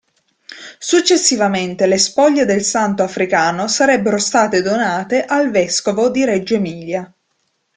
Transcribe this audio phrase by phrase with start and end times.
[0.79, 7.13] Successivamente le spoglie del santo africano sarebbero state donate al vescovo di Reggio Emilia.